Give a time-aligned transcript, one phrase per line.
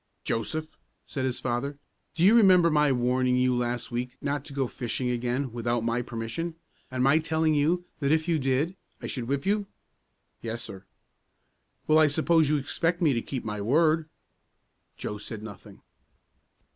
[0.23, 0.67] "Joseph,"
[1.05, 1.77] said his father,
[2.15, 6.01] "do you remember my warning you last week not to go fishing again without my
[6.01, 6.55] permission,
[6.89, 9.67] and my telling you that if you did, I should whip you?"
[10.41, 10.85] "Yes, sir."
[11.85, 14.09] "Well, I suppose you expect me to keep my word?"
[14.97, 15.83] Joe said nothing.